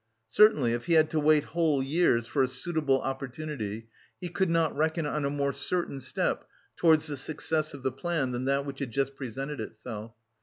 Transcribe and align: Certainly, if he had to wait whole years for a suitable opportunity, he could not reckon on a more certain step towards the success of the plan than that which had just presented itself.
Certainly, 0.29 0.73
if 0.73 0.85
he 0.85 0.93
had 0.93 1.11
to 1.11 1.19
wait 1.19 1.43
whole 1.53 1.83
years 1.83 2.25
for 2.25 2.41
a 2.41 2.47
suitable 2.47 3.01
opportunity, 3.03 3.87
he 4.19 4.29
could 4.29 4.49
not 4.49 4.75
reckon 4.75 5.05
on 5.05 5.25
a 5.25 5.29
more 5.29 5.53
certain 5.53 5.99
step 5.99 6.47
towards 6.75 7.05
the 7.05 7.15
success 7.15 7.75
of 7.75 7.83
the 7.83 7.91
plan 7.91 8.31
than 8.31 8.45
that 8.45 8.65
which 8.65 8.79
had 8.79 8.89
just 8.89 9.15
presented 9.15 9.59
itself. 9.59 10.15